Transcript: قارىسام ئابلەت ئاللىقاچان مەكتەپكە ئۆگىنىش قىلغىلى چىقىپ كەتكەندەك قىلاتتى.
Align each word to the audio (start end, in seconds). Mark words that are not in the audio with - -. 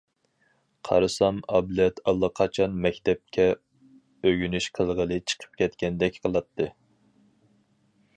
قارىسام 0.87 1.41
ئابلەت 1.57 1.99
ئاللىقاچان 2.11 2.79
مەكتەپكە 2.85 3.45
ئۆگىنىش 4.31 4.69
قىلغىلى 4.79 5.19
چىقىپ 5.33 5.61
كەتكەندەك 5.61 6.19
قىلاتتى. 6.25 6.67